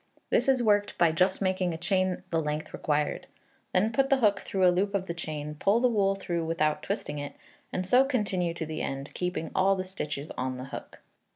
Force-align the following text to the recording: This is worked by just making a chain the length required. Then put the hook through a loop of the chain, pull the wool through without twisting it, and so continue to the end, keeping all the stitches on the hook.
This 0.31 0.49
is 0.49 0.63
worked 0.63 0.97
by 0.97 1.11
just 1.11 1.43
making 1.43 1.75
a 1.75 1.77
chain 1.77 2.23
the 2.31 2.41
length 2.41 2.73
required. 2.73 3.27
Then 3.71 3.91
put 3.91 4.09
the 4.09 4.17
hook 4.17 4.39
through 4.39 4.67
a 4.67 4.73
loop 4.73 4.95
of 4.95 5.05
the 5.05 5.13
chain, 5.13 5.53
pull 5.53 5.79
the 5.79 5.87
wool 5.89 6.15
through 6.15 6.43
without 6.45 6.81
twisting 6.81 7.19
it, 7.19 7.35
and 7.71 7.85
so 7.85 8.03
continue 8.03 8.55
to 8.55 8.65
the 8.65 8.81
end, 8.81 9.13
keeping 9.13 9.51
all 9.53 9.75
the 9.75 9.85
stitches 9.85 10.31
on 10.35 10.57
the 10.57 10.65
hook. 10.73 11.03